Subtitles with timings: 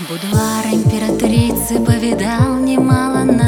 [0.00, 3.43] Будуар императрицы повидал немало на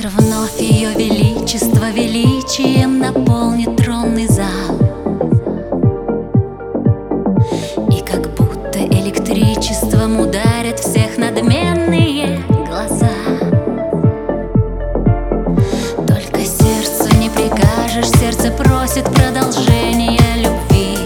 [0.00, 4.78] Завтра вновь ее величество величием наполнит тронный зал.
[7.90, 13.10] И как будто электричеством ударят всех надменные глаза.
[16.06, 20.96] Только сердцу не прикажешь, сердце просит продолжения любви.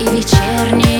[0.00, 0.91] И вечерний